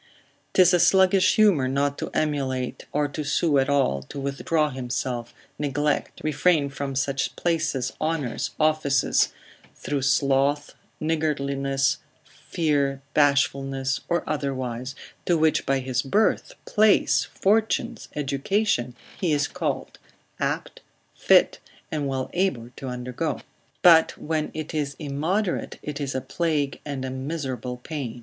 [0.53, 5.31] 'Tis a sluggish humour not to emulate or to sue at all, to withdraw himself,
[5.59, 9.31] neglect, refrain from such places, honours, offices,
[9.75, 14.95] through sloth, niggardliness, fear, bashfulness, or otherwise,
[15.27, 19.99] to which by his birth, place, fortunes, education, he is called,
[20.39, 20.81] apt,
[21.13, 21.59] fit,
[21.91, 23.39] and well able to undergo;
[23.83, 28.19] but when it is immoderate, it is a plague and a miserable pain.